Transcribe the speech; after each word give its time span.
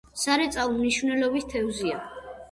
სარეწაო 0.19 0.71
მნიშვნელობის 0.77 1.45
თევზია. 1.51 2.01